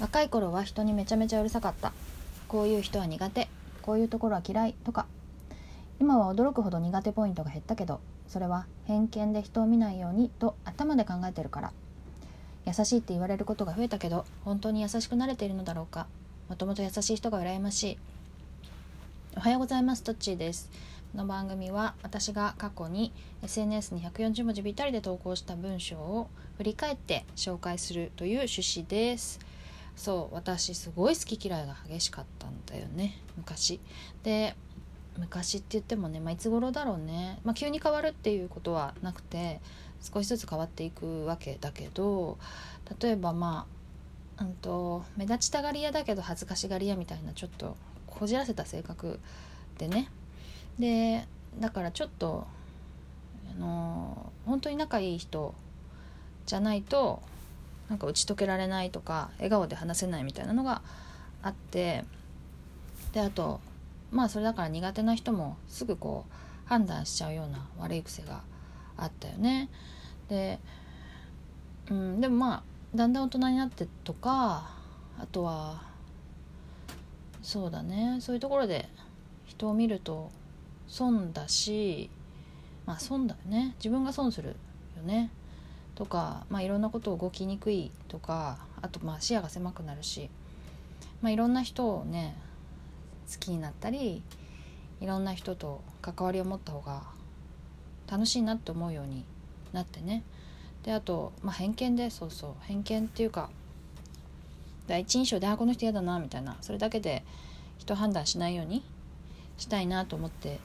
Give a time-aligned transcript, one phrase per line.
[0.00, 1.92] 若い頃は人にめちゃめちゃうるさかった。
[2.46, 3.48] こういう人は苦手。
[3.82, 5.06] こういうところは嫌いとか。
[5.98, 11.72] 今は驚くほど苦手ポイントが減ったけどそれは偏見で人を見ないようにと頭で考えてるから。
[12.64, 16.06] 優しいって言われることが増えたけど本当に優しくなれているのだろうか。
[16.48, 17.98] もともと優しい人が羨ましい。
[19.36, 20.70] おはようございますトッチーです。
[21.12, 23.12] この番組は私が過去に
[23.42, 26.28] SNS に140文字ぴったりで投稿した文章を
[26.58, 29.40] 振り返って紹介するという趣旨です。
[29.98, 33.18] そう私すごい好き嫌いが激しかったんだよね。
[33.36, 33.80] 昔。
[34.22, 34.54] で
[35.18, 39.60] 昔って言ってもね、まあ、いつ頃だろうね、まあ、急に変わるっていうことはなくて
[40.00, 42.38] 少しずつ変わっていくわけだけど
[43.00, 43.66] 例えばま
[44.38, 47.76] あ、うんと、目立ちたがり屋だけど恥ずかしがり屋みたいなちょっと
[48.06, 49.18] こじらせた性格
[49.78, 50.08] でね。
[50.78, 51.26] で
[51.58, 52.46] だからちょっと
[53.50, 55.52] あの本当に仲いい人
[56.46, 57.20] じゃないと
[57.88, 60.82] なんか打ち解けられないとか笑顔で話せないみたいなのが
[61.42, 62.04] あって
[63.12, 63.60] であと
[64.10, 68.42] まあそれだから苦手な人もすぐこう判断しちゃうような悪い癖が
[68.96, 69.70] あったよね。
[70.28, 70.58] で、
[71.90, 72.62] うん、でもまあ
[72.94, 74.70] だんだん大人になってとか
[75.18, 75.82] あとは
[77.42, 78.18] そうだね。
[78.20, 78.88] そういうところで
[79.46, 80.30] 人を見ると
[80.88, 82.10] 損だし
[82.84, 83.74] まあ損だよね。
[83.78, 84.56] 自分が損する
[84.96, 85.30] よね。
[85.98, 90.30] とか、まあ、いろんなことを動きにくいとかあとまあ視野が狭くなるし、
[91.20, 92.36] まあ、いろんな人をね
[93.28, 94.22] 好きになったり
[95.00, 97.02] いろんな人と関わりを持った方が
[98.08, 99.24] 楽しいなって思うように
[99.72, 100.22] なってね。
[100.84, 103.50] であと、まあ、偏見でそうそう偏見っていうか
[104.86, 107.24] 第一印象であこの人嫌だなみたいなそれだけで
[107.76, 108.84] 人判断しないように
[109.56, 110.60] したいなと思って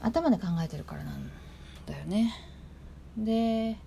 [0.00, 1.30] 頭で考えてるからなん
[1.86, 2.34] だよね。
[3.16, 3.78] で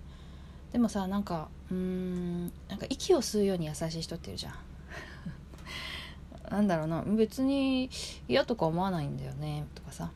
[0.72, 4.54] でもさなんかうんなんか息を吸うように優しい人っているじゃん。
[6.50, 7.02] なんだろうな。
[7.04, 7.90] 別に
[8.28, 10.12] 嫌とか思わないんだよねとかさ。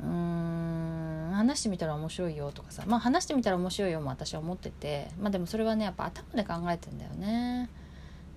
[0.00, 2.82] うーん話してみたら面白いよとかさ。
[2.86, 7.68] まあ話してみたら面白いよも私は思っててまあでもそれはねやっぱ頭で考えてんだよね。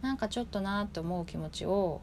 [0.01, 2.01] なんかちょっとなって思う気持ちを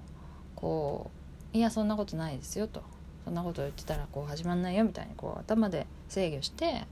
[0.55, 1.11] こ
[1.53, 2.83] ういやそんなことないですよと。
[3.25, 6.87] そんなこと言ってたらこう始まんないよみたいにこう頭で制御して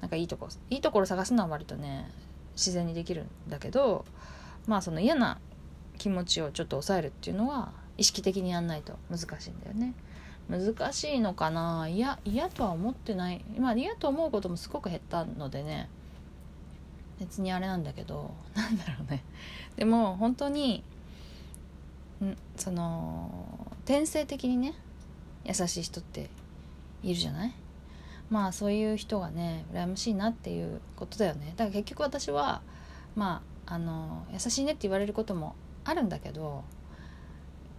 [0.00, 2.10] なんかいいとこいいところ探すのは割とね
[2.54, 4.04] 自然にできるんだけど
[4.66, 5.38] まあその嫌な
[5.98, 9.94] 気持ちをちょっと抑えるっていうのは意識的にやんないと難しいんだよね。
[10.48, 11.86] 難しいのかな？
[11.88, 13.44] いや嫌とは思ってない。
[13.58, 15.88] まあ嫌と思うこともすごく減ったのでね。
[17.20, 19.22] 別にあれなんだけどなんだろうね。
[19.76, 20.82] でも本当に
[22.24, 24.74] んその天性的にね
[25.44, 26.30] 優しい人って
[27.02, 27.52] いるじゃない？
[28.30, 31.52] まあそういう人がね羨ましいなっていうことだよね。
[31.56, 32.62] だから結局私は
[33.16, 35.54] まああの優しいねって言われることも
[35.84, 36.64] あるんだけど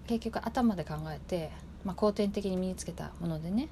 [0.07, 1.51] 結局頭で考えて、
[1.83, 3.69] まあ、後天的に身につけたものでね。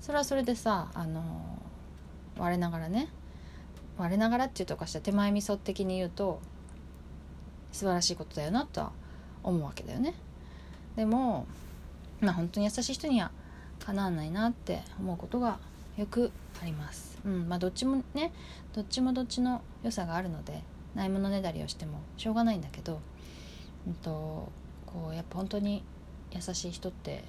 [0.00, 1.22] それはそれでさあの
[2.36, 3.08] 我ながらね
[3.96, 6.40] 我ながらっていうとかした手前味噌的に言うと
[7.70, 8.92] 素晴らしいことだよなとは
[9.44, 10.14] 思うわけだよね。
[10.96, 11.46] でも
[12.20, 13.30] まあ本当に優しい人には
[13.78, 15.58] かなわないなって思うことが
[15.96, 16.30] よく
[16.60, 17.18] あります。
[17.24, 18.32] うんまあどっちもね
[18.74, 20.62] どっちもどっちの良さがあるので
[20.94, 23.00] ないものねだりをしてもしょうがないんだけど、
[23.86, 24.10] うんと、
[24.86, 25.82] こうやっぱ本当に
[26.30, 27.24] 優しい人って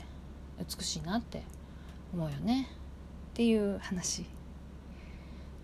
[0.59, 1.44] 美しいなって
[2.13, 2.68] 思うよね。
[3.31, 4.25] っていう話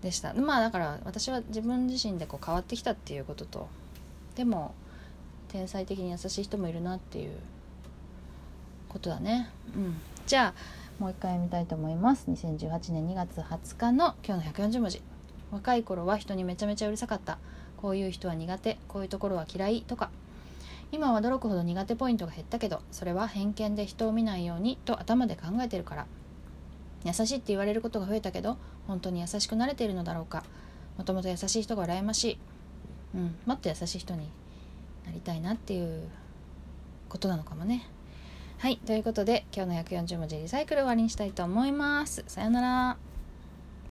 [0.02, 0.34] でした。
[0.34, 3.68] まあだから私は自分自身でこう変わってきたっていうことと
[4.36, 4.74] でも
[5.50, 7.32] 天才的に優しい人もいるなっていう
[8.88, 9.50] ことだね。
[9.76, 9.98] うん。
[10.26, 12.30] じゃあもう一回読みたいと思います。
[12.30, 15.02] 2018年2月20日の今日の140文字。
[15.50, 17.38] 若い頃は人にめちゃめちゃうるさかった。
[17.78, 18.78] こういう人は苦手。
[18.90, 20.10] こういうところは嫌いとか。
[20.92, 26.06] 今は驚くほど苦手ポイントが減ったけどそれは偏見で人を見ないようにと頭で考えてるから。
[27.06, 30.44] 優しいって言われることが増えたけど本当に優しくなれているのだろうか。
[30.98, 32.38] もともと優しい人が羨ましい、
[33.16, 34.28] うん、もっと優しい人に
[35.06, 36.10] なりたいなっていう
[37.08, 37.88] ことなのかもね。
[38.60, 42.26] はいということで今日の140文字リサイクル終わりにしたいと思います。
[42.28, 43.09] さようなら。